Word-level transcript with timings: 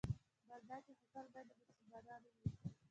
بل 0.49 0.61
دا 0.69 0.77
چې 0.85 0.91
هوټل 0.99 1.25
باید 1.33 1.47
د 1.49 1.51
مسلمانانو 1.61 2.27
وي. 2.33 2.43